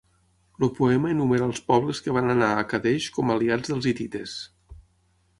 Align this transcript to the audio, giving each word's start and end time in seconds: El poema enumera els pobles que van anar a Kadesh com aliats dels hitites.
El 0.59 0.69
poema 0.77 1.09
enumera 1.15 1.49
els 1.49 1.59
pobles 1.67 2.01
que 2.05 2.15
van 2.15 2.33
anar 2.35 2.47
a 2.53 2.63
Kadesh 2.71 3.09
com 3.19 3.33
aliats 3.35 3.73
dels 3.75 3.89
hitites. 3.93 4.35